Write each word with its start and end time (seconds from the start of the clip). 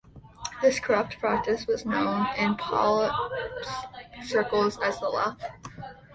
This 0.63 0.79
corrupt 0.79 1.19
practice 1.19 1.67
was 1.67 1.85
known 1.85 2.25
in 2.35 2.55
police 2.55 3.11
circles 4.23 4.79
as 4.79 4.99
"the 4.99 5.07
laugh". 5.09 5.37